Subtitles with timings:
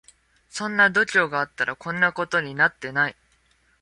[0.49, 3.15] そんな度胸があったらこんなことになってない